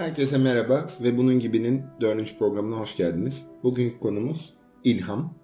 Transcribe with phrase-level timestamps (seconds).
[0.00, 3.46] Herkese merhaba ve bunun gibinin dördüncü programına hoş geldiniz.
[3.62, 4.54] Bugünkü konumuz
[4.84, 5.38] ilham.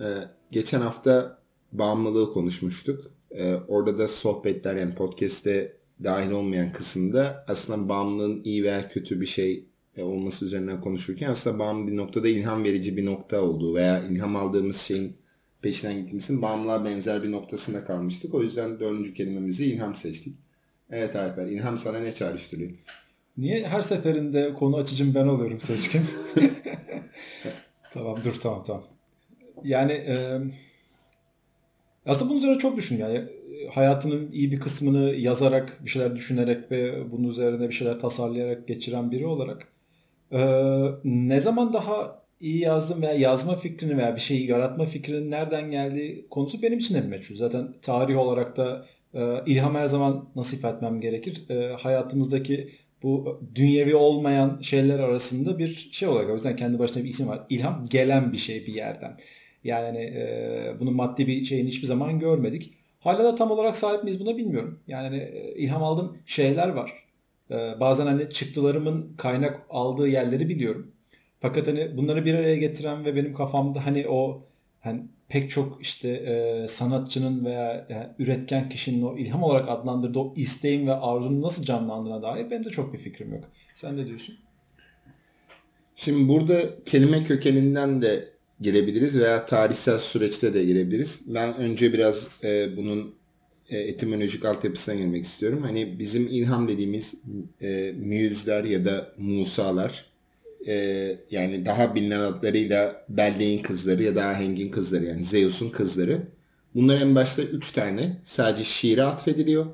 [0.00, 0.04] Ee,
[0.50, 1.38] geçen hafta
[1.72, 3.04] bağımlılığı konuşmuştuk.
[3.30, 9.26] Ee, orada da sohbetler yani podcast'te dahil olmayan kısımda aslında bağımlılığın iyi veya kötü bir
[9.26, 14.02] şey e, olması üzerinden konuşurken aslında bağımlı bir noktada ilham verici bir nokta olduğu veya
[14.02, 15.16] ilham aldığımız şeyin
[15.62, 18.34] peşinden gittiğimizin bağımlılığa benzer bir noktasında kalmıştık.
[18.34, 20.38] O yüzden dördüncü kelimemizi ilham seçtik.
[20.90, 22.70] Evet Alper, ilham sana ne çağrıştırıyor?
[23.36, 26.02] Niye her seferinde konu açıcım ben oluyorum seçkin?
[27.92, 28.84] tamam dur tamam tamam.
[29.64, 30.40] Yani e,
[32.06, 33.24] aslında bunun üzerine çok düşün yani
[33.70, 39.10] hayatının iyi bir kısmını yazarak bir şeyler düşünerek ve bunun üzerine bir şeyler tasarlayarak geçiren
[39.10, 39.68] biri olarak
[40.32, 40.40] e,
[41.04, 46.26] ne zaman daha iyi yazdım veya yazma fikrini veya bir şeyi yaratma fikrinin nereden geldiği
[46.30, 47.36] konusu benim için de meçhul.
[47.36, 51.50] Zaten tarih olarak da e, ilham her zaman nasip etmem gerekir.
[51.50, 52.70] E, hayatımızdaki
[53.04, 56.30] bu dünyevi olmayan şeyler arasında bir şey olarak.
[56.30, 57.46] O yüzden kendi başına bir isim var.
[57.50, 59.16] İlham gelen bir şey bir yerden.
[59.64, 62.74] Yani hani, e, bunun maddi bir şeyini hiçbir zaman görmedik.
[63.00, 64.80] Hala da tam olarak sahip miyiz buna bilmiyorum.
[64.88, 66.92] Yani hani, e, ilham aldığım şeyler var.
[67.50, 70.92] E, bazen hani çıktılarımın kaynak aldığı yerleri biliyorum.
[71.40, 74.46] Fakat hani bunları bir araya getiren ve benim kafamda hani o
[74.80, 75.02] hani
[75.34, 80.86] pek çok işte e, sanatçının veya yani üretken kişinin o ilham olarak adlandırdığı o isteğin
[80.86, 83.44] ve arzunun nasıl canlandığına dair benim de çok bir fikrim yok.
[83.74, 84.34] Sen ne diyorsun?
[85.96, 88.28] Şimdi burada kelime kökeninden de
[88.60, 91.22] gelebiliriz veya tarihsel süreçte de gelebiliriz.
[91.34, 93.14] Ben önce biraz e, bunun
[93.70, 95.62] e, etimolojik altyapısına girmek istiyorum.
[95.62, 97.14] Hani bizim ilham dediğimiz
[97.62, 100.04] e, müyüzler ya da musalar
[100.66, 106.22] e, yani daha bilinen adlarıyla Belleğin kızları ya da Ahengin kızları yani Zeus'un kızları.
[106.74, 109.66] Bunlar en başta üç tane sadece şiire atfediliyor.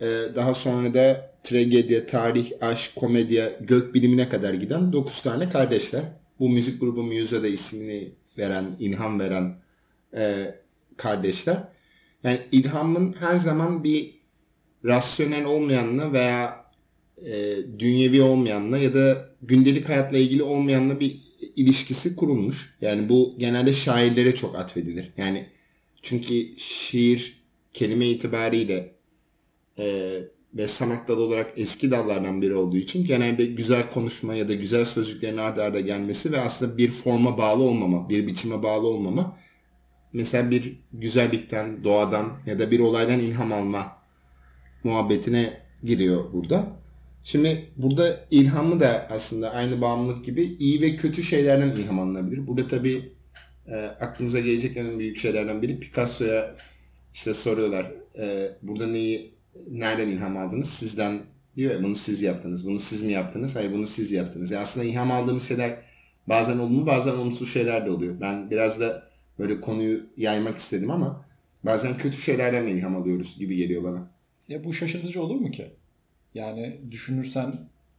[0.00, 6.02] E, daha sonra da tragedya, tarih, aşk, komedya, gök bilimine kadar giden dokuz tane kardeşler.
[6.40, 9.54] Bu müzik grubu Muse'a da ismini veren, ilham veren
[10.16, 10.54] e,
[10.96, 11.56] kardeşler.
[12.24, 14.18] Yani ilhamın her zaman bir
[14.84, 16.64] rasyonel olmayanla veya
[17.26, 21.16] e, dünyevi olmayanla ya da gündelik hayatla ilgili olmayanla bir
[21.56, 22.76] ilişkisi kurulmuş.
[22.80, 25.10] Yani bu genelde şairlere çok atfedilir.
[25.16, 25.46] Yani
[26.02, 27.42] çünkü şiir
[27.72, 28.94] kelime itibariyle
[29.78, 30.18] e,
[30.54, 34.84] ve sanat dalı olarak eski dallardan biri olduğu için genelde güzel konuşma ya da güzel
[34.84, 39.38] sözcüklerin arda arda gelmesi ve aslında bir forma bağlı olmama, bir biçime bağlı olmama
[40.12, 43.98] mesela bir güzellikten, doğadan ya da bir olaydan ilham alma
[44.84, 46.77] muhabbetine giriyor burada.
[47.28, 52.46] Şimdi burada ilhamı da aslında aynı bağımlılık gibi iyi ve kötü şeylerden ilham alınabilir.
[52.46, 53.12] Burada tabii
[53.66, 56.56] e, aklınıza gelecek en büyük şeylerden biri Picasso'ya
[57.14, 57.92] işte soruyorlar.
[58.18, 59.34] E, burada neyi
[59.70, 60.70] nereden ilham aldınız?
[60.70, 61.20] Sizden
[61.56, 62.66] diyor ya bunu siz yaptınız.
[62.66, 63.56] Bunu siz mi yaptınız?
[63.56, 64.50] Hayır bunu siz yaptınız.
[64.50, 65.78] Yani aslında ilham aldığımız şeyler
[66.26, 68.20] bazen olumlu bazen olumsuz şeyler de oluyor.
[68.20, 69.02] Ben biraz da
[69.38, 71.24] böyle konuyu yaymak istedim ama
[71.62, 74.10] bazen kötü şeylerden ilham alıyoruz gibi geliyor bana.
[74.48, 75.77] Ya bu şaşırtıcı olur mu ki?
[76.34, 77.54] Yani düşünürsen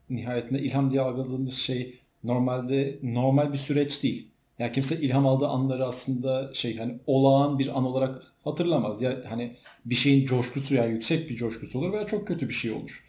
[0.09, 4.31] nihayetinde ilham diye algıladığımız şey normalde normal bir süreç değil.
[4.59, 9.01] Yani kimse ilham aldığı anları aslında şey hani olağan bir an olarak hatırlamaz.
[9.01, 12.71] Ya hani bir şeyin coşkusu yani yüksek bir coşkusu olur veya çok kötü bir şey
[12.71, 13.05] olur.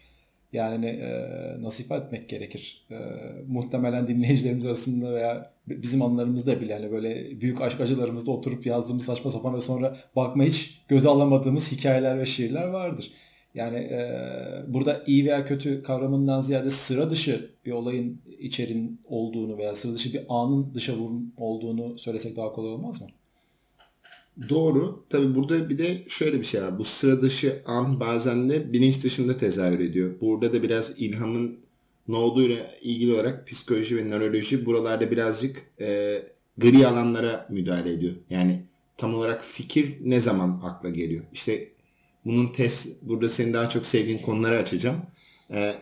[0.53, 1.27] Yani e,
[1.61, 2.85] nasip etmek gerekir.
[2.91, 2.95] E,
[3.47, 9.31] muhtemelen dinleyicilerimiz arasında veya bizim anılarımızda bile yani böyle büyük aşk acılarımızda oturup yazdığımız saçma
[9.31, 13.11] sapan ve sonra bakma hiç göze alamadığımız hikayeler ve şiirler vardır.
[13.55, 14.01] Yani e,
[14.67, 20.13] burada iyi veya kötü kavramından ziyade sıra dışı bir olayın içerin olduğunu veya sıra dışı
[20.13, 23.07] bir anın dışa vurum olduğunu söylesek daha kolay olmaz mı?
[24.49, 25.05] Doğru.
[25.09, 26.79] Tabi burada bir de şöyle bir şey var.
[26.79, 30.11] Bu sıra dışı an bazen de bilinç dışında tezahür ediyor.
[30.21, 31.57] Burada da biraz ilhamın
[32.07, 36.21] ne olduğuyla ilgili olarak psikoloji ve nöroloji buralarda birazcık e,
[36.57, 38.13] gri alanlara müdahale ediyor.
[38.29, 38.61] Yani
[38.97, 41.23] tam olarak fikir ne zaman akla geliyor?
[41.33, 41.67] İşte
[42.25, 44.97] bunun test burada senin daha çok sevdiğin konuları açacağım.
[45.51, 45.75] Ee,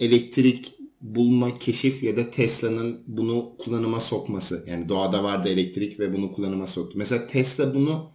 [0.00, 4.64] elektrik bulma, keşif ya da Tesla'nın bunu kullanıma sokması.
[4.68, 6.98] Yani doğada vardı elektrik ve bunu kullanıma soktu.
[6.98, 8.10] Mesela Tesla bunu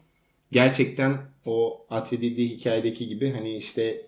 [0.51, 4.05] gerçekten o atfedildiği hikayedeki gibi hani işte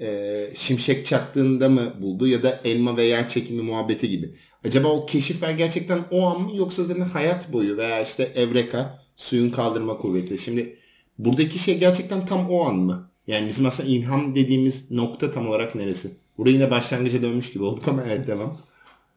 [0.00, 4.34] e, şimşek çaktığında mı buldu ya da elma ve yer çekimi muhabbeti gibi.
[4.64, 9.50] Acaba o keşifler gerçekten o an mı yoksa zaten hayat boyu veya işte evreka suyun
[9.50, 10.38] kaldırma kuvveti.
[10.38, 10.78] Şimdi
[11.18, 13.10] Buradaki şey gerçekten tam o an mı?
[13.26, 16.10] Yani bizim aslında ilham dediğimiz nokta tam olarak neresi?
[16.38, 18.58] Burada yine başlangıca dönmüş gibi olduk ama evet devam.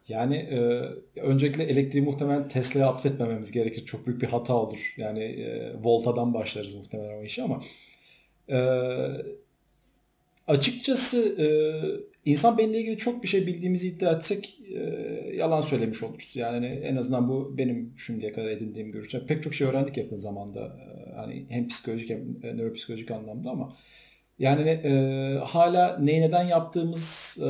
[0.07, 0.59] Yani e,
[1.21, 3.85] öncelikle elektriği muhtemelen Tesla'ya atfetmememiz gerekir.
[3.85, 4.93] Çok büyük bir hata olur.
[4.97, 7.59] Yani e, voltadan başlarız muhtemelen o işi ama
[8.49, 8.57] e,
[10.49, 11.47] açıkçası e,
[12.25, 14.79] insan beyniyle ilgili çok bir şey bildiğimizi iddia etsek e,
[15.35, 16.31] yalan söylemiş oluruz.
[16.35, 19.27] Yani en azından bu benim şimdiye kadar edindiğim görüşler.
[19.27, 20.59] Pek çok şey öğrendik yakın zamanda.
[20.59, 23.75] E, hani hem psikolojik hem e, nöropsikolojik anlamda ama
[24.39, 24.91] yani e,
[25.43, 27.49] hala neyi neden yaptığımız e,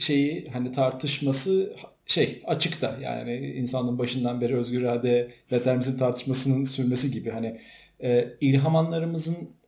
[0.00, 1.76] şeyi hani tartışması
[2.06, 7.60] şey açıkta yani insanın başından beri özgür irade determinizm tartışmasının sürmesi gibi hani
[8.02, 9.59] e, ilham anlarımızın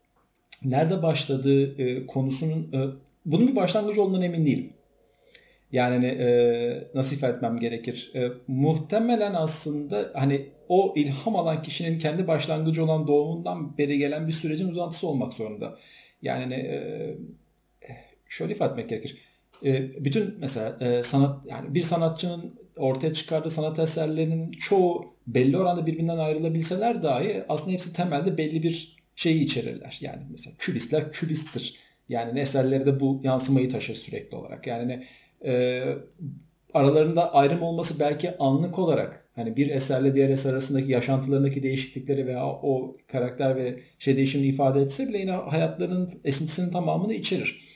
[0.64, 2.78] nerede başladığı e, konusunun e,
[3.26, 4.72] bunun bir başlangıcı olduğundan emin değilim.
[5.72, 6.06] Yani hani,
[7.04, 8.12] e, ifade etmem gerekir?
[8.14, 14.32] E, muhtemelen aslında hani o ilham alan kişinin kendi başlangıcı olan doğumundan beri gelen bir
[14.32, 15.78] sürecin uzantısı olmak zorunda.
[16.22, 17.16] Yani hani, e,
[18.28, 19.18] şöyle ifade etmek gerekir.
[19.64, 25.86] E, bütün mesela e, sanat yani bir sanatçının ortaya çıkardığı sanat eserlerinin çoğu belli oranda
[25.86, 29.98] birbirinden ayrılabilseler dahi aslında hepsi temelde belli bir şeyi içerirler.
[30.00, 31.76] Yani mesela kübistler kübisttir.
[32.08, 34.66] Yani eserleri de bu yansımayı taşır sürekli olarak.
[34.66, 35.04] Yani
[35.44, 35.82] e,
[36.74, 42.46] aralarında ayrım olması belki anlık olarak hani bir eserle diğer eser arasındaki yaşantılarındaki değişiklikleri veya
[42.46, 47.72] o karakter ve şey değişimini ifade etse bile yine hayatlarının esintisinin tamamını içerir.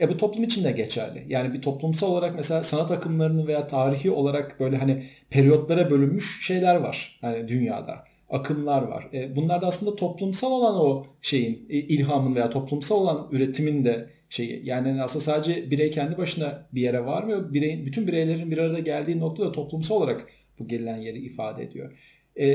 [0.00, 1.24] E bu toplum için de geçerli.
[1.28, 6.76] Yani bir toplumsal olarak mesela sanat akımlarının veya tarihi olarak böyle hani periyotlara bölünmüş şeyler
[6.76, 8.04] var hani dünyada.
[8.32, 9.08] Akımlar var.
[9.12, 14.66] E, bunlar da aslında toplumsal olan o şeyin ilhamın veya toplumsal olan üretimin de şeyi.
[14.66, 17.52] Yani aslında sadece birey kendi başına bir yere varmıyor.
[17.52, 20.26] Birey, bütün bireylerin bir arada geldiği nokta da toplumsal olarak
[20.58, 21.98] bu gelen yeri ifade ediyor.
[22.36, 22.46] E,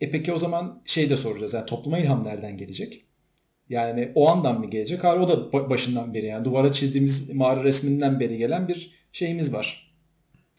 [0.00, 1.54] e peki o zaman şey de soracağız.
[1.54, 3.04] Yani topluma ilham nereden gelecek?
[3.68, 5.04] Yani o andan mı gelecek?
[5.04, 9.94] Hayır o da başından beri yani duvara çizdiğimiz mağara resminden beri gelen bir şeyimiz var.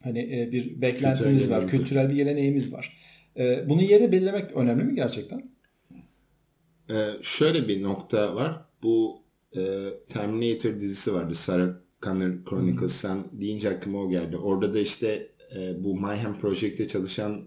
[0.04, 2.98] Hani e, bir beklentimiz kültürel var, kültürel bir geleneğimiz var.
[3.38, 5.56] E, bunun yeri belirlemek önemli mi gerçekten?
[6.90, 8.66] Ee, şöyle bir nokta var.
[8.84, 9.24] Bu
[9.58, 9.62] e,
[10.10, 11.36] Terminator dizisi vardı.
[11.36, 11.70] Sarah
[12.02, 12.92] Connor Chronicles.
[12.92, 14.38] Sen deyince aklıma o geldi.
[14.38, 17.42] Orada da işte e, bu Mayhem Project'te çalışan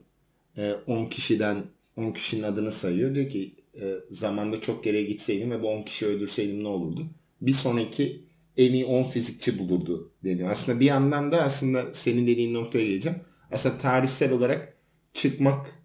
[0.56, 1.64] e, 10 kişiden
[1.96, 3.14] 10 kişinin adını sayıyor.
[3.14, 7.06] Diyor ki e, zamanda çok geriye gitseydim ve bu 10 kişi öldürseydim ne olurdu?
[7.40, 8.24] Bir sonraki
[8.56, 10.50] en iyi 10 fizikçi bulurdu deniyor.
[10.50, 13.18] Aslında bir yandan da aslında senin dediğin noktaya geleceğim.
[13.52, 14.76] Aslında tarihsel olarak
[15.12, 15.77] çıkmak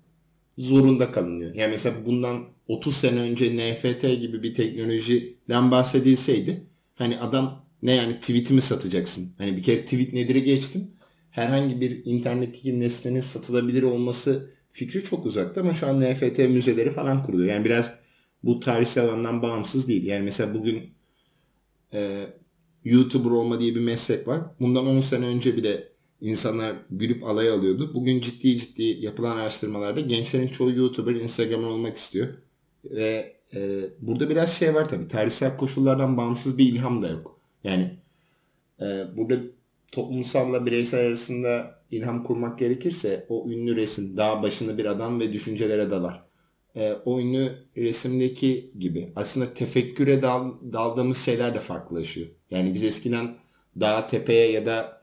[0.57, 1.55] zorunda kalınıyor.
[1.55, 6.63] Yani mesela bundan 30 sene önce NFT gibi bir teknolojiden bahsedilseydi
[6.95, 9.33] hani adam ne yani tweetimi satacaksın?
[9.37, 10.91] Hani bir kere tweet nedir'e geçtim.
[11.29, 17.23] Herhangi bir internetteki nesnenin satılabilir olması fikri çok uzakta ama şu an NFT müzeleri falan
[17.23, 17.53] kuruluyor.
[17.53, 17.93] Yani biraz
[18.43, 20.03] bu tarihsel alandan bağımsız değil.
[20.05, 20.93] Yani mesela bugün
[21.93, 22.27] e,
[22.85, 24.41] YouTuber olma diye bir meslek var.
[24.59, 25.92] Bundan 10 sene önce bile
[26.23, 27.91] insanlar gülüp alay alıyordu.
[27.93, 32.27] Bugün ciddi ciddi yapılan araştırmalarda gençlerin çoğu YouTuber, Instagramer olmak istiyor.
[32.85, 35.07] Ve e, burada biraz şey var tabii.
[35.07, 37.39] Tarihsel koşullardan bağımsız bir ilham da yok.
[37.63, 37.91] Yani
[38.81, 38.85] e,
[39.17, 39.35] burada
[39.91, 45.91] toplumsalla bireysel arasında ilham kurmak gerekirse o ünlü resim dağ başında bir adam ve düşüncelere
[45.91, 46.23] dalar.
[46.75, 52.27] E, o ünlü resimdeki gibi aslında tefekküre dal, daldığımız şeyler de farklılaşıyor.
[52.51, 53.35] Yani biz eskiden
[53.79, 55.02] dağ tepeye ya da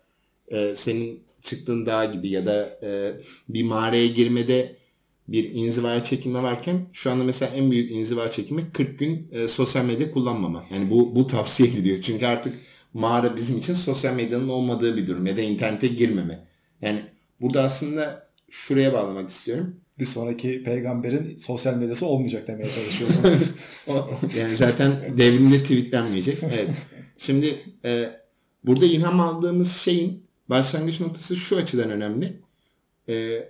[0.50, 3.12] e, senin çıktığın dağ gibi ya da e,
[3.48, 4.76] bir mağaraya girmede
[5.28, 9.84] bir inzivaya çekilme varken şu anda mesela en büyük inziva çekimi 40 gün e, sosyal
[9.84, 10.64] medya kullanmama.
[10.74, 12.00] Yani bu bu tavsiye ediliyor.
[12.00, 12.54] Çünkü artık
[12.94, 16.46] mağara bizim için sosyal medyanın olmadığı bir durum ya da internete girmeme.
[16.82, 17.04] Yani
[17.40, 19.76] burada aslında şuraya bağlamak istiyorum.
[19.98, 23.30] Bir sonraki peygamberin sosyal medyası olmayacak demeye çalışıyorsun.
[24.38, 26.38] yani zaten devrimde tweetlenmeyecek.
[26.42, 26.70] Evet.
[27.18, 27.54] Şimdi
[27.84, 28.10] e,
[28.64, 32.40] burada ilham aldığımız şeyin başlangıç noktası şu açıdan önemli.
[33.08, 33.48] E,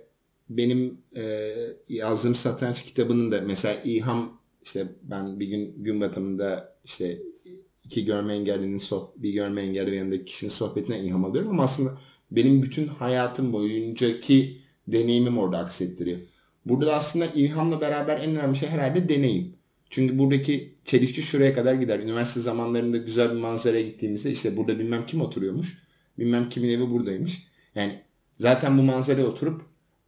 [0.49, 1.53] benim e,
[1.89, 7.21] yazdığım satranç kitabının da mesela ilham işte ben bir gün gün batımında işte
[7.85, 11.97] iki görme engellinin soh bir görme engelli yanındaki kişinin sohbetine ilham alıyorum ama aslında
[12.31, 16.19] benim bütün hayatım boyuncaki deneyimim orada aksettiriyor.
[16.65, 19.55] Burada da aslında ilhamla beraber en önemli şey herhalde deneyim.
[19.89, 21.99] Çünkü buradaki çelişki şuraya kadar gider.
[21.99, 25.90] Üniversite zamanlarında güzel bir manzaraya gittiğimizde işte burada bilmem kim oturuyormuş.
[26.21, 27.47] Bilmem kimin evi buradaymış.
[27.75, 28.01] Yani
[28.37, 29.61] zaten bu manzaraya oturup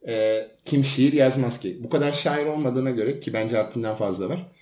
[0.08, 1.78] e, kim şiir yazmaz ki?
[1.84, 4.52] Bu kadar şair olmadığına göre ki bence haddinden fazla var.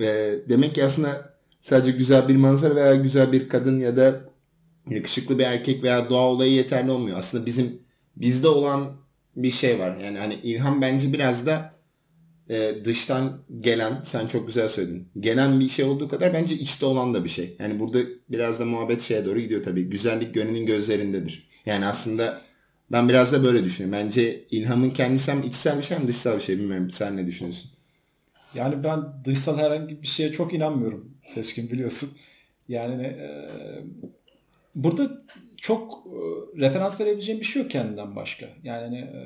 [0.00, 4.20] E, demek ki aslında sadece güzel bir manzara veya güzel bir kadın ya da
[4.90, 7.18] yakışıklı bir erkek veya doğa olayı yeterli olmuyor.
[7.18, 7.78] Aslında bizim
[8.16, 8.96] bizde olan
[9.36, 9.96] bir şey var.
[9.96, 11.74] Yani hani ilham bence biraz da
[12.50, 15.08] e, dıştan gelen, sen çok güzel söyledin.
[15.20, 17.56] Gelen bir şey olduğu kadar bence içte olan da bir şey.
[17.58, 19.82] Yani burada biraz da muhabbet şeye doğru gidiyor tabii.
[19.82, 21.48] Güzellik gönlünün gözlerindedir.
[21.66, 22.40] Yani aslında
[22.92, 24.06] ben biraz da böyle düşünüyorum.
[24.06, 26.58] Bence ilhamın kendisi hem içsel bir şey hem dışsal bir şey.
[26.58, 27.70] Bilmiyorum sen ne düşünüyorsun?
[28.54, 31.10] Yani ben dışsal herhangi bir şeye çok inanmıyorum.
[31.26, 32.10] Seçkin biliyorsun.
[32.68, 33.28] Yani e,
[34.74, 35.22] burada
[35.56, 36.18] çok e,
[36.60, 38.46] referans verebileceğim bir şey yok kendinden başka.
[38.62, 39.20] Yani e,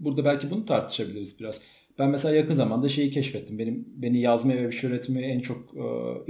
[0.00, 1.62] burada belki bunu tartışabiliriz biraz.
[1.98, 3.58] Ben mesela yakın zamanda şeyi keşfettim.
[3.58, 5.82] Benim beni yazmaya ve bir şey üretmeye en çok e,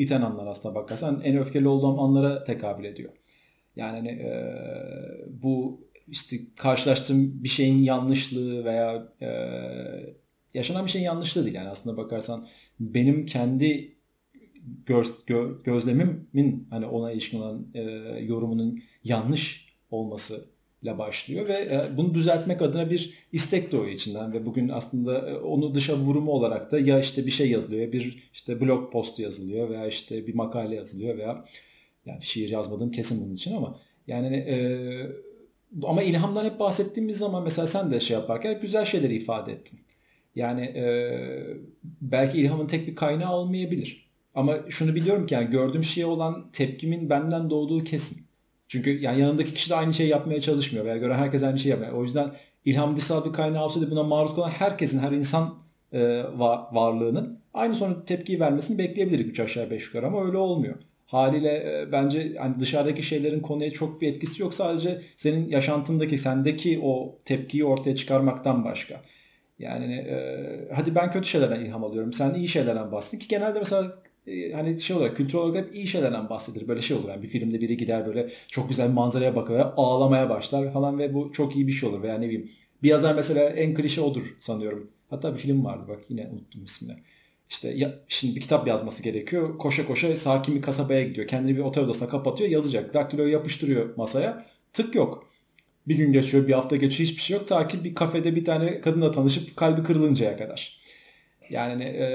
[0.02, 3.12] iten anlar aslında bakarsan en öfkeli olduğum anlara tekabül ediyor.
[3.76, 4.32] Yani hani, e,
[5.42, 9.28] bu işte karşılaştığım bir şeyin yanlışlığı veya e,
[10.54, 11.54] yaşanan bir şeyin yanlışlığı değil.
[11.54, 12.46] Yani aslında bakarsan
[12.80, 13.94] benim kendi
[14.86, 17.80] göz, gö, gözlemimin hani ona ilişkin olan e,
[18.20, 20.49] yorumunun yanlış olması
[20.82, 25.34] ile başlıyor ve e, bunu düzeltmek adına bir istek doğuyor içinden ve bugün aslında e,
[25.34, 29.70] onu dışa vurumu olarak da ya işte bir şey yazılıyor, bir işte blog postu yazılıyor
[29.70, 31.44] veya işte bir makale yazılıyor veya
[32.06, 34.56] yani şiir yazmadığım kesin bunun için ama yani e,
[35.82, 39.80] ama ilhamdan hep bahsettiğimiz zaman mesela sen de şey yaparken güzel şeyleri ifade ettin.
[40.36, 40.84] Yani e,
[42.00, 44.10] belki ilhamın tek bir kaynağı olmayabilir.
[44.34, 48.29] Ama şunu biliyorum ki yani gördüğüm şeye olan tepkimin benden doğduğu kesin.
[48.70, 51.92] Çünkü yani yanındaki kişi de aynı şeyi yapmaya çalışmıyor veya gören herkes aynı şeyi yapmıyor.
[51.92, 52.30] O yüzden
[52.64, 55.54] ilham dışsal bir kaynağı olsaydı buna maruz kalan herkesin, her insan
[55.92, 60.74] e, var, varlığının aynı sonra tepkiyi vermesini bekleyebilirdik 3 aşağı 5 yukarı ama öyle olmuyor.
[61.06, 64.54] Haliyle e, bence hani dışarıdaki şeylerin konuya çok bir etkisi yok.
[64.54, 69.00] Sadece senin yaşantındaki, sendeki o tepkiyi ortaya çıkarmaktan başka.
[69.58, 70.18] Yani e,
[70.74, 72.12] hadi ben kötü şeylerden ilham alıyorum.
[72.12, 73.84] Sen iyi şeylerden bahsettin ki genelde mesela
[74.26, 76.68] e, hani şey olarak kültür olarak hep iyi şeylerden bahsedilir.
[76.68, 79.64] Böyle şey olur yani bir filmde biri gider böyle çok güzel bir manzaraya bakar ve
[79.64, 82.02] ağlamaya başlar falan ve bu çok iyi bir şey olur.
[82.02, 82.50] Veya ne bileyim
[82.82, 84.90] bir yazar mesela en klişe odur sanıyorum.
[85.10, 86.98] Hatta bir film vardı bak yine unuttum ismini.
[87.50, 89.58] İşte ya, şimdi bir kitap yazması gerekiyor.
[89.58, 91.26] Koşa koşa sakin bir kasabaya gidiyor.
[91.26, 92.94] Kendini bir otel odasına kapatıyor yazacak.
[92.94, 94.46] Daktiloyu yapıştırıyor masaya.
[94.72, 95.30] Tık yok.
[95.88, 97.48] Bir gün geçiyor, bir hafta geçiyor, hiçbir şey yok.
[97.48, 100.80] Ta ki bir kafede bir tane kadınla tanışıp kalbi kırılıncaya kadar.
[101.50, 102.06] Yani e,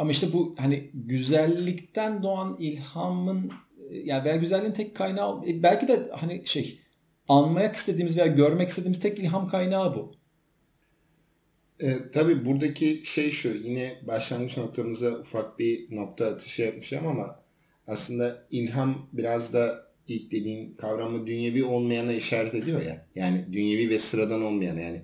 [0.00, 3.52] ama işte bu hani güzellikten doğan ilhamın
[3.90, 6.80] yani veya güzelliğin tek kaynağı e, belki de hani şey
[7.28, 10.14] anlamak istediğimiz veya görmek istediğimiz tek ilham kaynağı bu.
[11.80, 17.40] E, tabii buradaki şey şu yine başlangıç noktamıza ufak bir nokta atışı yapmışım ama
[17.86, 23.06] aslında ilham biraz da ilk dediğin kavramı dünyevi olmayana işaret ediyor ya.
[23.14, 25.02] Yani dünyevi ve sıradan olmayana yani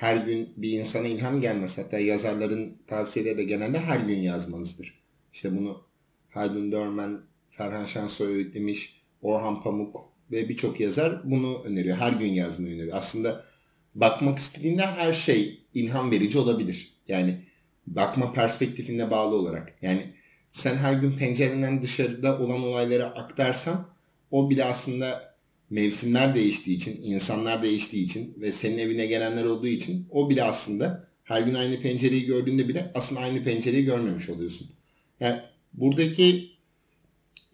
[0.00, 1.78] her gün bir insana ilham gelmez.
[1.78, 5.00] Hatta yazarların tavsiyeleri de genelde her gün yazmanızdır.
[5.32, 5.82] İşte bunu
[6.30, 9.96] Haldun Dörmen, Ferhan Şansoy öğütlemiş, Orhan Pamuk
[10.30, 11.96] ve birçok yazar bunu öneriyor.
[11.96, 12.96] Her gün yazmayı öneriyor.
[12.96, 13.44] Aslında
[13.94, 16.94] bakmak istediğinde her şey ilham verici olabilir.
[17.08, 17.44] Yani
[17.86, 19.74] bakma perspektifine bağlı olarak.
[19.82, 20.14] Yani
[20.50, 23.88] sen her gün pencerenden dışarıda olan olayları aktarsan
[24.30, 25.29] o bile aslında
[25.70, 31.08] mevsimler değiştiği için, insanlar değiştiği için ve senin evine gelenler olduğu için o bile aslında
[31.24, 34.68] her gün aynı pencereyi gördüğünde bile aslında aynı pencereyi görmemiş oluyorsun.
[35.20, 35.40] Yani
[35.72, 36.50] buradaki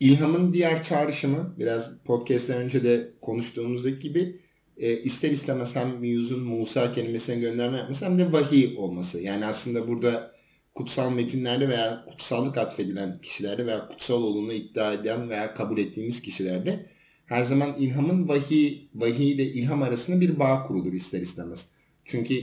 [0.00, 4.40] ilhamın diğer çağrışımı biraz podcast'ten önce de konuştuğumuzdaki gibi
[4.76, 9.22] e, ister istemez hem Muse'un Musa kelimesine gönderme yapması hem de vahiy olması.
[9.22, 10.36] Yani aslında burada
[10.74, 16.86] kutsal metinlerde veya kutsallık atfedilen kişilerde veya kutsal olduğunu iddia eden veya kabul ettiğimiz kişilerde
[17.26, 21.70] her zaman ilhamın vahiy, vahiy ile ilham arasında bir bağ kurulur ister istemez.
[22.04, 22.34] Çünkü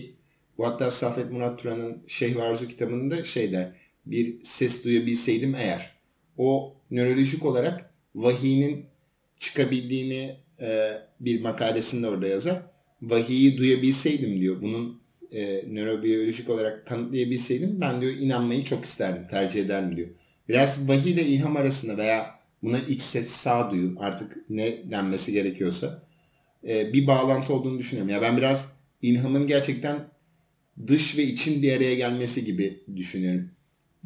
[0.58, 3.72] bu hatta Safet Murat Turan'ın Şeyh Arzu kitabında şey der,
[4.06, 5.96] bir ses duyabilseydim eğer
[6.38, 8.86] o nörolojik olarak vahiyinin
[9.40, 12.62] çıkabildiğini e, bir makalesinde orada yazar.
[13.02, 14.62] Vahiyi duyabilseydim diyor.
[14.62, 20.10] Bunun e, nörobiyolojik olarak kanıtlayabilseydim ben diyor inanmayı çok isterdim, tercih ederdim diyor.
[20.50, 26.04] Biraz vahiy ile ilham arasında veya buna içset sağduyu artık ne denmesi gerekiyorsa
[26.68, 28.14] e, bir bağlantı olduğunu düşünüyorum.
[28.14, 30.08] Ya ben biraz ilhamın gerçekten
[30.88, 33.50] dış ve için bir araya gelmesi gibi düşünüyorum.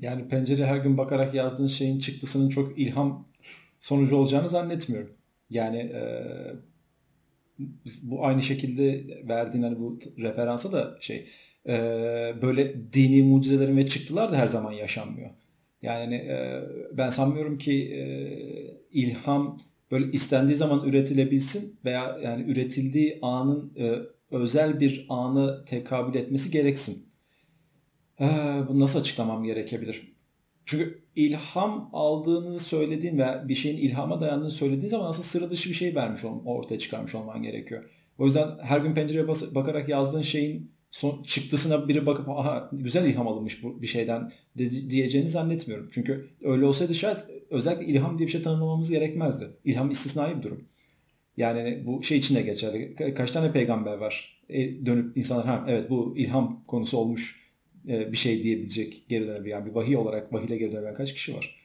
[0.01, 3.27] Yani pencere her gün bakarak yazdığın şeyin çıktısının çok ilham
[3.79, 5.13] sonucu olacağını zannetmiyorum.
[5.49, 6.01] Yani e,
[8.03, 11.29] bu aynı şekilde verdiğin hani bu referansa da şey
[11.67, 11.73] e,
[12.41, 15.29] böyle dini mucizelerin ve çıktılar da her zaman yaşanmıyor.
[15.81, 18.01] Yani e, ben sanmıyorum ki e,
[18.91, 19.59] ilham
[19.91, 23.95] böyle istendiği zaman üretilebilsin veya yani üretildiği anın e,
[24.31, 27.05] özel bir anı tekabül etmesi gereksin.
[28.19, 28.25] E,
[28.67, 30.17] bunu nasıl açıklamam gerekebilir?
[30.65, 35.75] Çünkü ilham aldığını söylediğin veya bir şeyin ilhama dayandığını söylediğin zaman aslında sıra dışı bir
[35.75, 37.89] şey vermiş ol, ortaya çıkarmış olman gerekiyor.
[38.17, 43.27] O yüzden her gün pencereye bakarak yazdığın şeyin son çıktısına biri bakıp aha güzel ilham
[43.27, 45.89] alınmış bu bir şeyden de, diyeceğini zannetmiyorum.
[45.91, 47.17] Çünkü öyle olsaydı şayet
[47.49, 49.47] özellikle ilham diye bir şey tanımlamamız gerekmezdi.
[49.65, 50.63] İlham istisnai bir durum.
[51.37, 52.95] Yani bu şey için de geçerli.
[53.15, 54.41] Kaç tane peygamber var?
[54.49, 57.47] E, dönüp insanlar ha evet bu ilham konusu olmuş
[57.87, 61.55] e, bir şey diyebilecek geri dönebilen bir vahiy olarak vahiyle geri dönebilen kaç kişi var?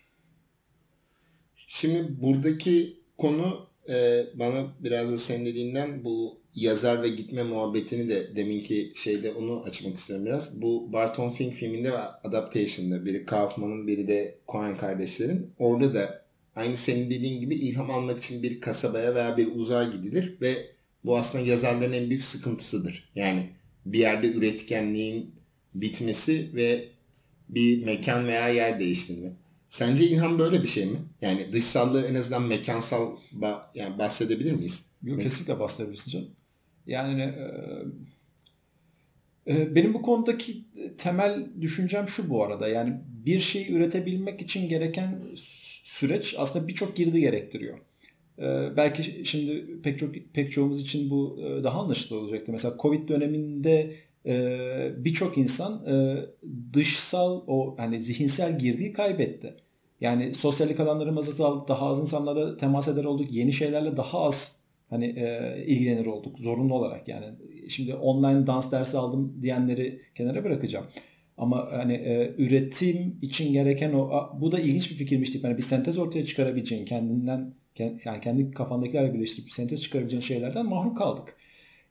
[1.56, 8.37] Şimdi buradaki konu e, bana biraz da senin dediğinden bu yazar ve gitme muhabbetini de
[8.37, 10.62] deminki şeyde onu açmak istiyorum biraz.
[10.62, 15.50] Bu Barton Fink filminde ve Adaptation'da biri Kaufman'ın biri de Coen kardeşlerin.
[15.59, 16.25] Orada da
[16.56, 20.66] aynı senin dediğin gibi ilham almak için bir kasabaya veya bir uzağa gidilir ve
[21.04, 23.11] bu aslında yazarların en büyük sıkıntısıdır.
[23.14, 23.50] Yani
[23.87, 25.35] bir yerde üretkenliğin
[25.75, 26.88] bitmesi ve
[27.49, 29.32] bir mekan veya yer değiştirme.
[29.68, 30.99] Sence ilham böyle bir şey mi?
[31.21, 33.16] Yani dışsallığı en azından mekansal
[33.75, 34.90] yani bahsedebilir miyiz?
[35.02, 36.28] Yok kesinlikle bahsedebilirsin canım.
[36.86, 37.22] Yani
[39.46, 40.64] e, e, benim bu konudaki
[40.98, 42.68] temel düşüncem şu bu arada.
[42.68, 45.22] Yani bir şeyi üretebilmek için gereken
[45.84, 47.78] süreç aslında birçok girdi gerektiriyor.
[48.38, 52.52] E, belki şimdi pek çok pek çoğumuz için bu e, daha anlaşılır olacaktı.
[52.52, 53.96] Mesela Covid döneminde
[54.26, 56.16] e, birçok insan e,
[56.72, 59.54] dışsal o hani zihinsel girdiği kaybetti.
[60.00, 64.62] Yani sosyallik alanlarımız azaldı, daha az insanlarla temas eder olduk, yeni şeylerle daha az
[64.92, 67.26] hani e, ilgilenir olduk zorunlu olarak yani.
[67.68, 70.87] Şimdi online dans dersi aldım diyenleri kenara bırakacağım.
[71.37, 75.62] Ama hani e, üretim için gereken o bu da ilginç bir fikirmiş deyip yani bir
[75.62, 81.37] sentez ortaya çıkarabileceğin kendinden yani kendi kafandakilerle birleştirip bir sentez çıkarabileceğin şeylerden mahrum kaldık.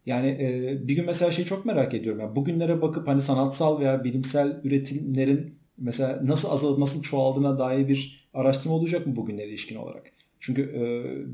[0.06, 2.22] Yani e, bir gün mesela şeyi çok merak ediyorum.
[2.22, 8.76] Yani bugünlere bakıp hani sanatsal veya bilimsel üretimlerin mesela nasıl nasıl çoğaldığına dair bir araştırma
[8.76, 10.12] olacak mı bugünlere ilişkin olarak?
[10.42, 10.84] Çünkü e,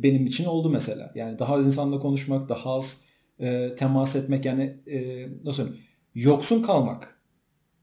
[0.04, 1.12] benim için oldu mesela.
[1.16, 3.02] Yani daha az insanla konuşmak, daha az
[3.40, 5.84] e, temas etmek yani e, nasıl söyleyeyim?
[6.16, 7.18] Yoksun kalmak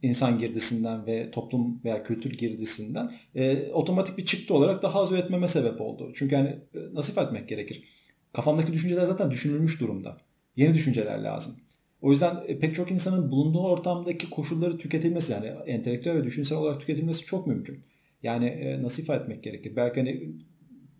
[0.02, 5.48] insan girdisinden ve toplum veya kültür girdisinden e, otomatik bir çıktı olarak daha az üretmeme
[5.48, 6.12] sebep oldu.
[6.14, 7.84] Çünkü hani e, nasip etmek gerekir.
[8.32, 10.18] Kafamdaki düşünceler zaten düşünülmüş durumda.
[10.56, 11.54] Yeni düşünceler lazım.
[12.00, 16.80] O yüzden e, pek çok insanın bulunduğu ortamdaki koşulları tüketilmesi yani entelektüel ve düşünsel olarak
[16.80, 17.84] tüketilmesi çok mümkün.
[18.22, 19.76] Yani e, nasip etmek gerekir.
[19.76, 20.32] Belki hani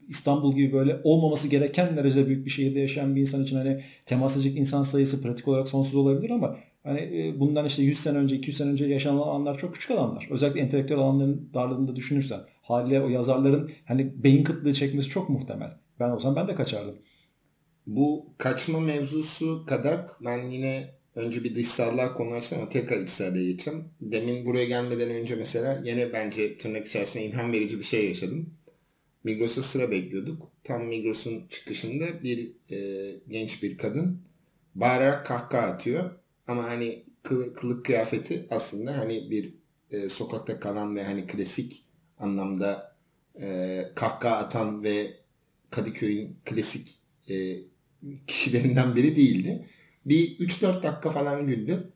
[0.09, 4.37] İstanbul gibi böyle olmaması gereken derecede büyük bir şehirde yaşayan bir insan için hani temas
[4.37, 8.37] edecek insan sayısı pratik olarak sonsuz olabilir ama hani e, bundan işte 100 sene önce
[8.37, 10.29] 200 sene önce yaşanan alanlar çok küçük alanlar.
[10.31, 15.71] Özellikle entelektüel alanların darlığını da düşünürsen haliyle o yazarların hani beyin kıtlığı çekmesi çok muhtemel.
[16.01, 16.95] Ben olsam ben de kaçardım.
[17.87, 23.85] Bu kaçma mevzusu kadar ben yine önce bir dışsallığa konu açtım ama tekrar içselliğe geçeceğim.
[24.01, 28.55] Demin buraya gelmeden önce mesela yine bence tırnak içerisinde ilham verici bir şey yaşadım.
[29.25, 30.51] Migros'a sıra bekliyorduk.
[30.65, 34.23] Tam Migros'un çıkışında bir e, genç bir kadın
[34.75, 36.11] bağırarak kahkaha atıyor.
[36.47, 39.55] Ama hani kıl, kılık kıyafeti aslında hani bir
[39.91, 41.85] e, sokakta kalan ve hani klasik
[42.19, 42.97] anlamda
[43.41, 45.15] e, kahkaha atan ve
[45.71, 46.99] Kadıköy'ün klasik
[47.31, 47.57] e,
[48.27, 49.69] kişilerinden biri değildi.
[50.07, 51.93] Bir 3-4 dakika falan güldü.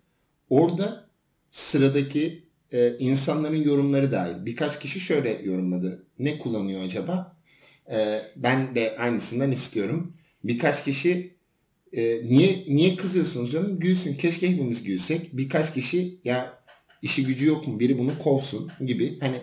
[0.51, 1.11] Orada
[1.51, 4.47] sıradaki e, insanların yorumları dahil.
[4.47, 6.07] Birkaç kişi şöyle yorumladı.
[6.19, 7.37] Ne kullanıyor acaba?
[7.91, 10.15] E, ben de aynısından istiyorum.
[10.45, 11.37] Birkaç kişi
[11.93, 13.79] e, niye niye kızıyorsunuz canım?
[13.79, 14.15] Gülsün.
[14.15, 15.37] Keşke hepimiz gülsek.
[15.37, 16.59] Birkaç kişi ya
[17.03, 17.81] işi gücü yok mu?
[17.81, 19.21] Biri bunu kovsun gibi.
[19.21, 19.37] Hani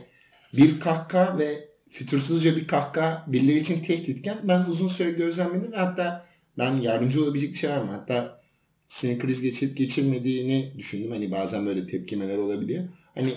[0.58, 6.26] bir kahkaha ve fütursuzca bir kahkaha birileri için tehditken ben uzun süre gözlemledim hatta
[6.58, 7.92] ben yardımcı olabilecek bir şey var mı?
[7.92, 8.42] Hatta
[8.88, 11.12] sinir kriz geçirip geçirmediğini düşündüm.
[11.12, 12.88] Hani bazen böyle tepkimeler olabiliyor.
[13.16, 13.34] Hani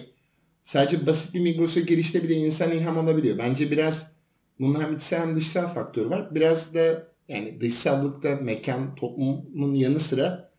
[0.63, 3.39] sadece basit bir Migros'a girişte bile insan ilham alabiliyor.
[3.39, 4.13] Bence biraz
[4.61, 6.35] bunun hem içsel hem dışsal faktörü var.
[6.35, 10.51] Biraz da yani dışsallıkta mekan, toplumun yanı sıra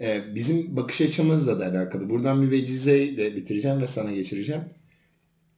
[0.00, 2.10] e, bizim bakış açımızla da alakalı.
[2.10, 4.62] Buradan bir vecizeyle bitireceğim ve sana geçireceğim.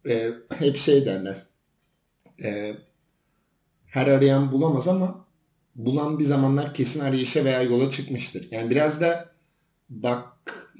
[0.08, 1.46] E, hep şey derler.
[2.44, 2.74] E,
[3.86, 5.26] her arayan bulamaz ama
[5.74, 8.48] bulan bir zamanlar kesin arayışa veya yola çıkmıştır.
[8.50, 9.32] Yani biraz da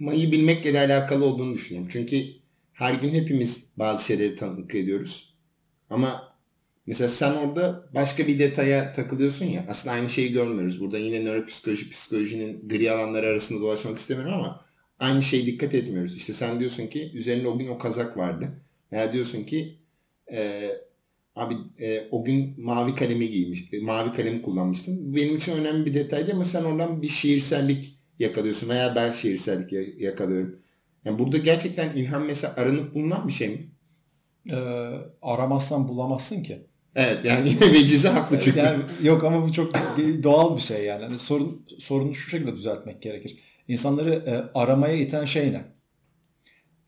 [0.00, 1.90] bakmayı bilmekle de alakalı olduğunu düşünüyorum.
[1.92, 2.26] Çünkü
[2.72, 5.34] her gün hepimiz bazı şeyleri tanıklık ediyoruz.
[5.90, 6.34] Ama
[6.86, 9.66] mesela sen orada başka bir detaya takılıyorsun ya.
[9.68, 10.80] Aslında aynı şeyi görmüyoruz.
[10.80, 14.66] Burada yine nöropsikoloji, psikolojinin gri alanları arasında dolaşmak istemiyorum ama
[14.98, 16.16] aynı şeye dikkat etmiyoruz.
[16.16, 18.48] İşte sen diyorsun ki üzerinde o gün o kazak vardı.
[18.92, 19.78] Veya diyorsun ki
[20.32, 20.70] e,
[21.36, 25.16] Abi e, o gün mavi kalemi giymiş, e, mavi kalemi kullanmıştın.
[25.16, 30.58] Benim için önemli bir detaydı ama sen oradan bir şiirsellik yakalıyorsun veya ben şiirsellik yakalıyorum.
[31.04, 33.70] Yani burada gerçekten ilham mesela aranıp bulunan bir şey mi?
[34.50, 34.56] Ee,
[35.22, 36.66] aramazsan bulamazsın ki.
[36.96, 38.60] Evet yani yine vecize haklı çıktı.
[38.60, 39.74] Yani, yok ama bu çok
[40.22, 41.02] doğal bir şey yani.
[41.02, 43.38] yani sorun sorunu şu şekilde düzeltmek gerekir.
[43.68, 45.64] İnsanları e, aramaya iten şey ne?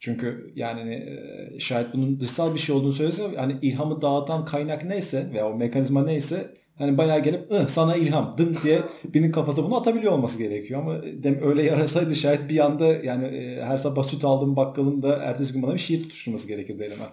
[0.00, 5.30] Çünkü yani e, şayet bunun dışsal bir şey olduğunu söylese hani ilhamı dağıtan kaynak neyse
[5.32, 10.12] veya o mekanizma neyse hani bayağı gelip sana ilham dım diye birinin kafasına bunu atabiliyor
[10.12, 14.56] olması gerekiyor ama dem öyle yarasaydı şayet bir anda yani e, her sabah süt aldım
[14.56, 17.04] bakkalın da ertesi gün bana bir şiir tutuşturması gerekirdi elime.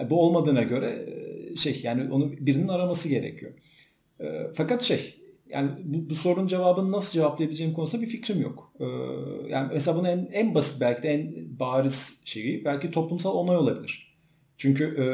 [0.00, 1.08] E, bu olmadığına göre
[1.56, 3.52] şey yani onu birinin araması gerekiyor.
[4.20, 8.72] E, fakat şey yani bu, bu sorunun cevabını nasıl cevaplayabileceğim konusunda bir fikrim yok.
[8.80, 8.84] Ee,
[9.48, 14.16] yani mesela bunun en, en basit belki de en bariz şeyi belki toplumsal onay olabilir.
[14.56, 15.04] Çünkü e,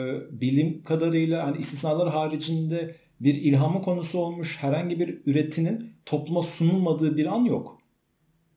[0.40, 7.26] bilim kadarıyla hani istisnalar haricinde bir ilhamı konusu olmuş herhangi bir üretinin topluma sunulmadığı bir
[7.26, 7.79] an yok.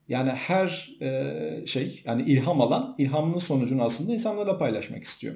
[0.08, 5.34] Yani her e, şey yani ilham alan ilhamının sonucunu aslında insanlarla paylaşmak istiyor.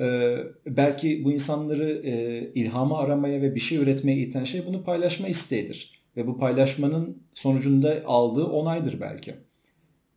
[0.00, 5.28] Ee, belki bu insanları e, ilhamı aramaya ve bir şey üretmeye iten şey bunu paylaşma
[5.28, 6.02] isteğidir.
[6.16, 9.34] Ve bu paylaşmanın sonucunda aldığı onaydır belki.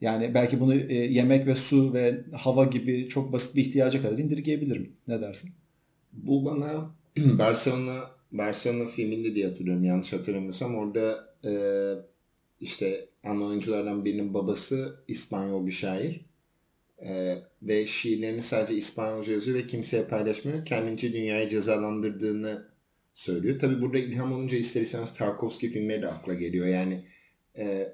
[0.02, 4.18] Yani belki bunu e, yemek ve su ve hava gibi çok basit bir ihtiyaca kadar
[4.18, 4.94] indirgeyebilirim.
[5.08, 5.52] Ne dersin?
[6.14, 6.96] Bu bana
[7.40, 11.54] Barcelona Barcelona filminde diye hatırlıyorum yanlış hatırlamıyorsam orada e,
[12.60, 16.30] işte ana oyunculardan birinin babası İspanyol bir şair
[17.06, 20.66] ee, ve şiirlerini sadece İspanyolca yazıyor ve kimseye paylaşmıyor.
[20.66, 22.68] Kendince dünyayı cezalandırdığını
[23.14, 23.60] söylüyor.
[23.60, 26.68] Tabi burada ilham olunca ister istemez Tarkovski filmleri de akla geliyor.
[26.68, 27.06] Yani
[27.58, 27.94] e,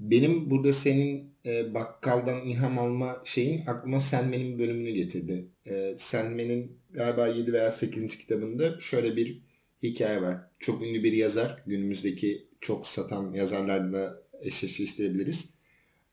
[0.00, 5.48] benim burada senin e, bakkaldan ilham alma şeyin aklıma Senmen'in bölümünü getirdi.
[5.66, 8.18] E, Senmen'in galiba 7 veya 8.
[8.18, 9.42] kitabında şöyle bir
[9.82, 10.38] hikaye var.
[10.58, 11.62] Çok ünlü bir yazar.
[11.66, 15.54] Günümüzdeki çok satan yazarlarla eşleştirebiliriz.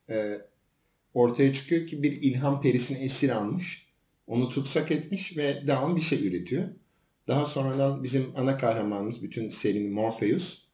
[0.09, 0.41] E,
[1.13, 3.91] ortaya çıkıyor ki bir ilham perisini esir almış.
[4.27, 6.63] Onu tutsak etmiş ve devam bir şey üretiyor.
[7.27, 10.70] Daha sonradan bizim ana kahramanımız bütün serinin Morpheus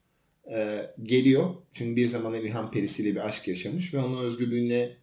[0.51, 1.49] e, geliyor.
[1.73, 4.97] Çünkü bir zaman ilham perisiyle bir aşk yaşamış ve onu özgürlüğüne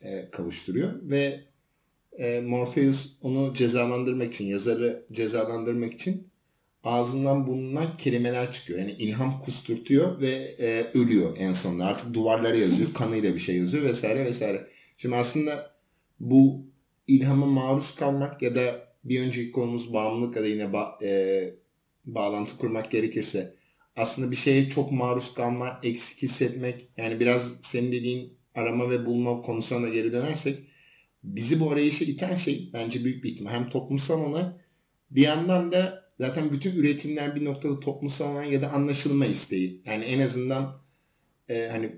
[0.00, 0.92] e, kavuşturuyor.
[1.02, 1.40] Ve
[2.18, 6.28] e, Morpheus onu cezalandırmak için, yazarı cezalandırmak için
[6.84, 8.78] ağzından burnundan kelimeler çıkıyor.
[8.78, 11.84] Yani ilham kusturtuyor ve e, ölüyor en sonunda.
[11.84, 12.94] Artık duvarlara yazıyor.
[12.94, 14.68] Kanıyla bir şey yazıyor vesaire vesaire.
[14.96, 15.74] Şimdi aslında
[16.20, 16.66] bu
[17.06, 21.54] ilhama maruz kalmak ya da bir önceki konumuz bağımlılık ya da yine ba- e,
[22.04, 23.54] bağlantı kurmak gerekirse
[23.96, 29.42] aslında bir şeye çok maruz kalma, eksik hissetmek yani biraz senin dediğin arama ve bulma
[29.42, 30.58] konusuna geri dönersek
[31.24, 33.52] bizi bu arayışa iten şey bence büyük bir ihtimal.
[33.52, 34.60] Hem toplumsal ona
[35.10, 39.82] bir yandan da zaten bütün üretimler bir noktada toplumsal olan ya da anlaşılma isteği.
[39.84, 40.82] Yani en azından
[41.48, 41.96] e, hani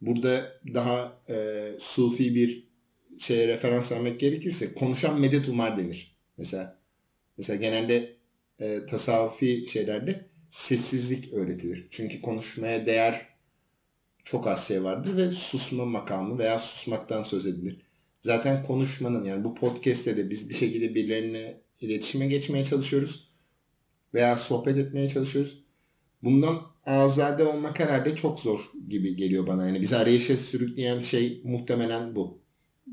[0.00, 2.68] burada daha e, sufi bir
[3.18, 6.16] şeye referans vermek gerekirse konuşan medet umar denir.
[6.38, 6.78] Mesela
[7.38, 8.16] mesela genelde
[8.60, 11.86] e, tasavvufi şeylerde sessizlik öğretilir.
[11.90, 13.26] Çünkü konuşmaya değer
[14.24, 17.80] çok az şey vardır ve susma makamı veya susmaktan söz edilir.
[18.20, 23.28] Zaten konuşmanın yani bu podcast'te de biz bir şekilde birilerine iletişime geçmeye çalışıyoruz
[24.14, 25.64] veya sohbet etmeye çalışıyoruz.
[26.22, 29.66] Bundan azade olmak herhalde çok zor gibi geliyor bana.
[29.66, 32.38] Yani bizi arayışa sürükleyen şey muhtemelen bu.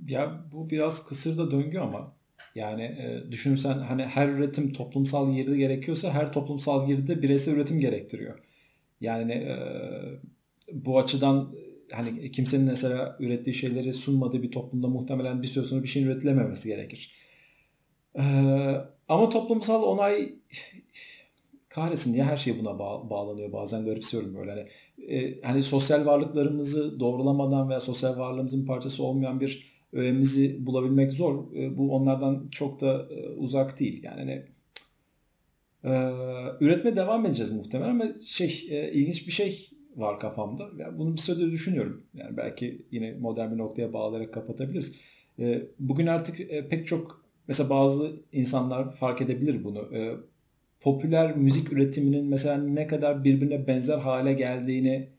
[0.07, 2.15] Ya bu biraz kısır da döngü ama
[2.55, 8.39] yani e, düşünürsen hani her üretim toplumsal girdi gerekiyorsa her toplumsal girdi bireysel üretim gerektiriyor.
[9.01, 9.55] Yani e,
[10.71, 11.55] bu açıdan
[11.91, 16.69] hani kimsenin mesela ürettiği şeyleri sunmadığı bir toplumda muhtemelen bir süre sonra bir şeyin üretilememesi
[16.69, 17.15] gerekir.
[18.15, 18.23] E,
[19.09, 20.33] ama toplumsal onay
[21.69, 24.67] kahretsin niye her şey buna bağ, bağlanıyor bazen garipsiyorum böyle hani
[25.11, 31.55] e, hani sosyal varlıklarımızı doğrulamadan veya sosyal varlığımızın parçası olmayan bir öğemizi bulabilmek zor.
[31.55, 34.03] E, bu onlardan çok da e, uzak değil.
[34.03, 34.43] Yani hani,
[35.83, 36.11] e,
[36.65, 40.69] üretme devam edeceğiz muhtemelen ama şey ilginç bir şey var kafamda.
[40.77, 42.03] Yani bunu bir süredir düşünüyorum.
[42.13, 44.95] Yani belki yine modern bir noktaya bağlayarak kapatabiliriz.
[45.79, 46.37] Bugün artık
[46.69, 49.89] pek çok mesela bazı insanlar fark edebilir bunu.
[50.79, 55.09] Popüler müzik üretiminin mesela ne kadar birbirine benzer hale geldiğini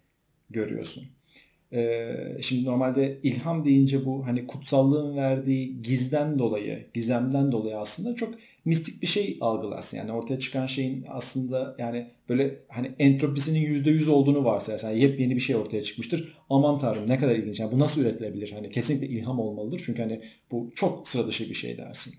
[0.51, 1.15] görüyorsun.
[1.72, 8.35] Ee, şimdi normalde ilham deyince bu hani kutsallığın verdiği gizden dolayı, gizemden dolayı aslında çok
[8.64, 9.96] mistik bir şey algılarsın.
[9.96, 15.40] Yani ortaya çıkan şeyin aslında yani böyle hani entropisinin %100 olduğunu varsayarsan yani yepyeni bir
[15.40, 16.37] şey ortaya çıkmıştır.
[16.50, 17.61] Aman tanrım ne kadar ilginç.
[17.61, 18.52] Yani bu nasıl üretilebilir?
[18.52, 19.83] Hani kesinlikle ilham olmalıdır.
[19.87, 22.14] Çünkü hani bu çok sıra dışı bir şey dersin.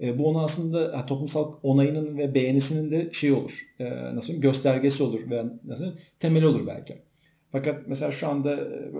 [0.00, 3.66] E, bu onun aslında toplumsal onayının ve beğenisinin de şey olur.
[3.78, 3.84] E,
[4.14, 7.09] nasıl göstergesi olur ve nasıl temeli olur belki.
[7.52, 8.90] Fakat mesela şu anda e,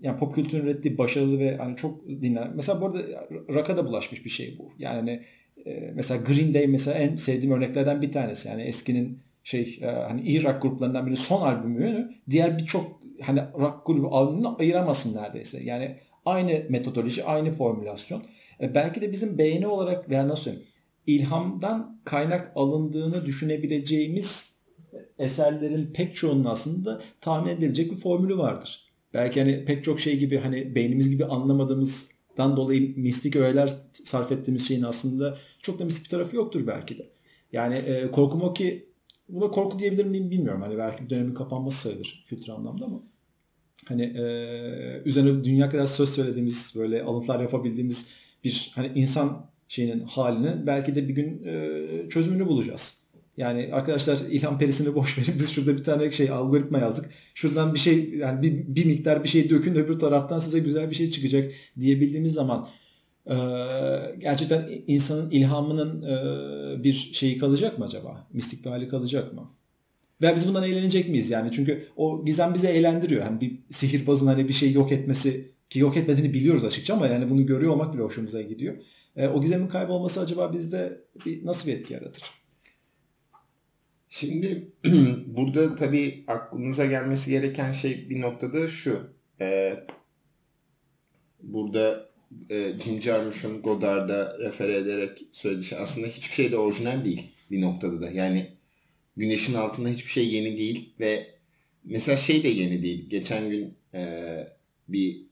[0.00, 2.52] yani pop kültürün ürettiği başarılı ve hani çok dinlenen.
[2.56, 4.72] Mesela bu arada rock'a da bulaşmış bir şey bu.
[4.78, 5.22] Yani hani,
[5.66, 8.48] e, mesela Green Day mesela en sevdiğim örneklerden bir tanesi.
[8.48, 13.86] Yani eskinin şey e, hani iyi rock gruplarından birinin son albümü diğer birçok hani rock
[13.86, 15.64] grubu albümünü ayıramasın neredeyse.
[15.64, 15.96] Yani
[16.26, 18.22] aynı metodoloji, aynı formülasyon.
[18.60, 20.68] Belki de bizim beğeni olarak veya nasıl söyleyeyim
[21.06, 24.53] ilhamdan kaynak alındığını düşünebileceğimiz
[25.18, 28.84] eserlerin pek çoğunun aslında tahmin edilebilecek bir formülü vardır.
[29.14, 33.72] Belki hani pek çok şey gibi hani beynimiz gibi anlamadığımız dan dolayı mistik öğeler
[34.04, 37.08] sarf ettiğimiz şeyin aslında çok da mistik bir tarafı yoktur belki de.
[37.52, 38.88] Yani e, korkum o ki
[39.28, 40.62] buna korku diyebilir miyim bilmiyorum.
[40.62, 43.02] Hani belki bir dönemin kapanması sayılır kültür anlamda ama
[43.88, 44.22] hani e,
[45.04, 48.10] üzerine dünya kadar söz söylediğimiz böyle alıntılar yapabildiğimiz
[48.44, 53.03] bir hani insan şeyinin halini belki de bir gün e, çözümünü bulacağız.
[53.36, 55.34] Yani arkadaşlar ilham perisini boş verin.
[55.38, 57.10] Biz şurada bir tane şey algoritma yazdık.
[57.34, 60.94] Şuradan bir şey yani bir, bir miktar bir şey dökün öbür taraftan size güzel bir
[60.94, 62.68] şey çıkacak diyebildiğimiz zaman
[63.26, 63.36] e,
[64.18, 68.26] gerçekten insanın ilhamının e, bir şeyi kalacak mı acaba?
[68.32, 69.50] Mistik hali kalacak mı?
[70.22, 71.52] Ve biz bundan eğlenecek miyiz yani?
[71.52, 73.22] Çünkü o gizem bizi eğlendiriyor.
[73.22, 77.30] Hani bir sihirbazın hani bir şey yok etmesi ki yok etmediğini biliyoruz açıkça ama yani
[77.30, 78.74] bunu görüyor olmak bile hoşumuza gidiyor.
[79.16, 82.24] E, o gizemin kaybolması acaba bizde bir, nasıl bir etki yaratır?
[84.14, 84.68] Şimdi
[85.26, 89.00] burada tabii aklınıza gelmesi gereken şey bir noktada şu.
[89.40, 89.76] E,
[91.42, 92.10] burada
[92.50, 97.60] e, Jim Jarmusch'un Godard'a refer ederek söylediği şey aslında hiçbir şey de orijinal değil bir
[97.60, 98.10] noktada da.
[98.10, 98.46] Yani
[99.16, 101.26] güneşin altında hiçbir şey yeni değil ve
[101.84, 103.10] mesela şey de yeni değil.
[103.10, 104.36] Geçen gün e,
[104.88, 105.22] bir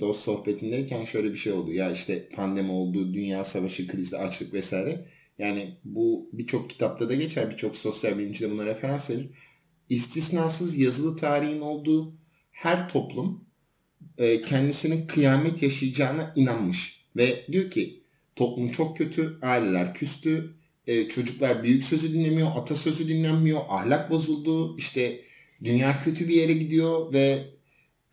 [0.00, 1.72] dost sohbetindeyken şöyle bir şey oldu.
[1.72, 5.06] Ya işte pandemi oldu, dünya savaşı, krizde açlık vesaire.
[5.38, 9.30] Yani bu birçok kitapta da geçer, birçok sosyal bilimci de buna referans verir.
[9.88, 12.14] İstisnasız yazılı tarihin olduğu
[12.50, 13.44] her toplum
[14.18, 17.06] e, kendisinin kıyamet yaşayacağına inanmış.
[17.16, 18.02] Ve diyor ki
[18.36, 20.54] toplum çok kötü, aileler küstü,
[20.86, 25.20] e, çocuklar büyük sözü dinlemiyor, atasözü dinlenmiyor, ahlak bozuldu, işte
[25.64, 27.44] dünya kötü bir yere gidiyor ve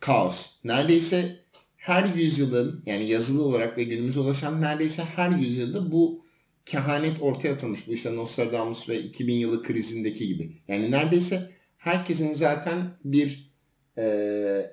[0.00, 0.64] kaos.
[0.64, 1.40] Neredeyse
[1.76, 6.24] her yüzyılın yani yazılı olarak ve günümüze ulaşan neredeyse her yüzyılda bu
[6.66, 7.88] kehanet ortaya atılmış.
[7.88, 10.62] Bu işte Nostradamus ve 2000 yılı krizindeki gibi.
[10.68, 13.52] Yani neredeyse herkesin zaten bir
[13.98, 14.72] e,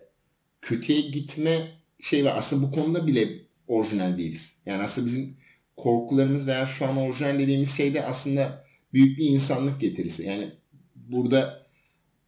[0.62, 2.34] kötüye gitme şey var.
[2.38, 3.28] Aslında bu konuda bile
[3.67, 4.62] orijinal değiliz.
[4.65, 5.38] Yani aslında bizim
[5.76, 10.23] korkularımız veya şu an orijinal dediğimiz şey de aslında büyük bir insanlık getirisi.
[10.23, 10.52] Yani
[10.95, 11.67] burada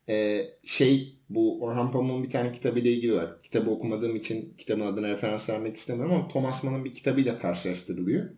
[0.09, 3.41] e, şey bu Orhan Pamuk'un bir tane kitabıyla ilgili var.
[3.41, 8.29] Kitabı okumadığım için kitabın adına referans vermek istemiyorum ama Thomas Mann'ın bir kitabıyla karşılaştırılıyor.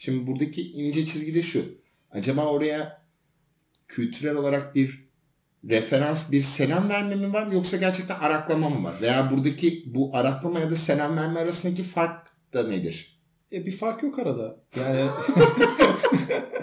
[0.00, 1.64] Şimdi buradaki ince çizgi de şu.
[2.10, 3.02] Acaba oraya
[3.88, 5.08] kültürel olarak bir
[5.68, 8.94] referans, bir selam verme mi var yoksa gerçekten araklama mı var?
[9.02, 13.20] Veya buradaki bu araklama ya da selam verme arasındaki fark da nedir?
[13.52, 14.56] E bir fark yok arada.
[14.80, 15.00] Yani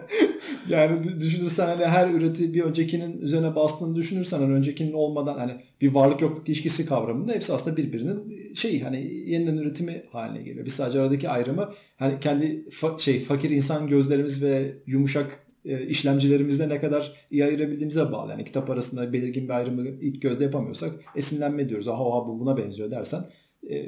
[0.70, 5.52] yani düşünürsen hani her üreti bir öncekinin üzerine bastığını düşünürsen hani öncekinin olmadan hani
[5.82, 10.66] bir varlık yokluk ilişkisi kavramında hepsi aslında birbirinin şey hani yeniden üretimi haline geliyor.
[10.66, 15.48] Biz sadece aradaki ayrımı hani kendi fa- şey fakir insan gözlerimiz ve yumuşak
[15.88, 18.32] işlemcilerimizde ne kadar iyi ayırabildiğimize bağlı.
[18.32, 21.88] Yani kitap arasında belirgin bir ayrımı ilk gözle yapamıyorsak esinlenme diyoruz.
[21.88, 23.26] Aha, aha bu buna benziyor dersen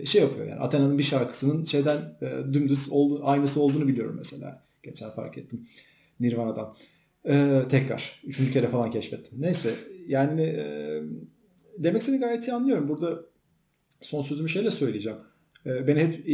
[0.06, 0.60] şey yapıyor yani.
[0.60, 1.98] Athena'nın bir şarkısının şeyden
[2.54, 2.90] dümdüz
[3.24, 4.64] aynısı olduğunu biliyorum mesela.
[4.84, 5.66] Geçen fark ettim.
[6.20, 6.76] Nirvana'dan.
[7.28, 8.22] Ee, tekrar.
[8.24, 9.42] Üçüncü kere falan keşfettim.
[9.42, 9.74] Neyse
[10.08, 11.02] yani e,
[11.78, 12.90] demek istediğini gayet iyi anlıyorum.
[12.90, 13.26] Burada
[14.02, 15.18] son sözümü şöyle söyleyeceğim.
[15.66, 16.28] E, beni hep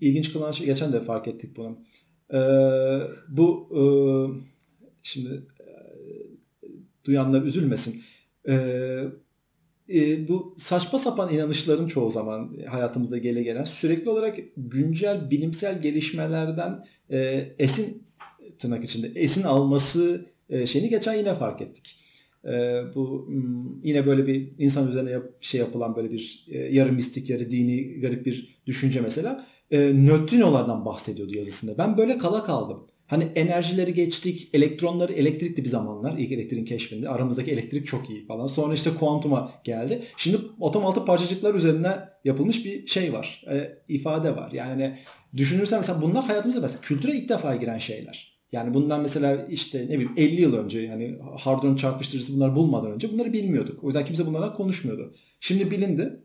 [0.00, 1.78] ilginç kılan şey geçen de fark ettik bunu.
[2.32, 2.40] E,
[3.28, 3.82] bu e,
[5.02, 5.66] şimdi e,
[7.04, 8.02] duyanlar üzülmesin.
[8.48, 8.54] E,
[9.94, 16.86] e, bu saçma sapan inanışların çoğu zaman hayatımızda gele gelen sürekli olarak güncel bilimsel gelişmelerden
[17.10, 18.05] e, esin
[18.58, 21.96] tırnak içinde esin alması e, şeyini geçen yine fark ettik.
[22.44, 26.92] E, bu hmm, yine böyle bir insan üzerine yap, şey yapılan böyle bir e, yarı
[26.92, 31.78] mistik yarı dini garip bir düşünce mesela e, nötrinolardan bahsediyordu yazısında.
[31.78, 32.86] Ben böyle kala kaldım.
[33.06, 37.08] Hani enerjileri geçtik, elektronları elektrikti bir zamanlar ilk elektriğin keşfinde.
[37.08, 38.46] Aramızdaki elektrik çok iyi falan.
[38.46, 40.02] Sonra işte kuantuma geldi.
[40.16, 43.44] Şimdi atom altı parçacıklar üzerine yapılmış bir şey var.
[43.50, 44.52] E, ifade var.
[44.52, 44.98] Yani hani
[45.36, 48.35] düşünürsen mesela bunlar hayatımıza mesela kültüre ilk defa giren şeyler.
[48.52, 53.12] Yani bundan mesela işte ne bileyim 50 yıl önce yani Hardon çarpıştırıcısı bunları bulmadan önce
[53.12, 53.84] bunları bilmiyorduk.
[53.84, 55.14] O yüzden kimse bunlardan konuşmuyordu.
[55.40, 56.20] Şimdi bilindi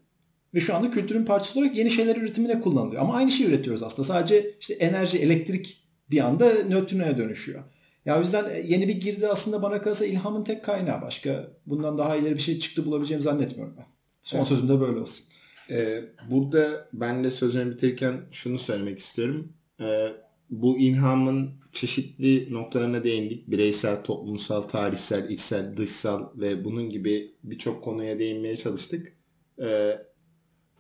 [0.54, 3.02] ve şu anda kültürün parçası olarak yeni şeyler üretimine kullanılıyor.
[3.02, 4.08] Ama aynı şeyi üretiyoruz aslında.
[4.08, 7.64] Sadece işte enerji, elektrik bir anda nötrinoya dönüşüyor.
[8.06, 11.02] Ya o yüzden yeni bir girdi aslında bana kalırsa ilhamın tek kaynağı.
[11.02, 13.86] Başka bundan daha ileri bir şey çıktı bulabileceğimi zannetmiyorum ben.
[14.24, 14.48] Son evet.
[14.48, 15.26] sözüm de böyle olsun.
[15.72, 19.54] Ee, burada ben de sözlerimi bitirirken şunu söylemek istiyorum.
[19.82, 20.08] Ee,
[20.52, 23.52] bu ilhamın çeşitli noktalarına değindik.
[23.52, 29.14] Bireysel, toplumsal, tarihsel, içsel, dışsal ve bunun gibi birçok konuya değinmeye çalıştık.
[29.62, 29.98] Ee,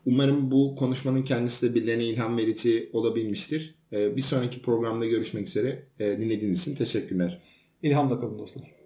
[0.06, 3.76] umarım bu konuşmanın kendisi de birilerine ilham verici olabilmiştir.
[3.94, 5.88] Ee, bir sonraki programda görüşmek üzere.
[6.00, 7.42] Ee, dinlediğiniz için teşekkürler.
[7.84, 8.81] İlhamla kalın dostlar.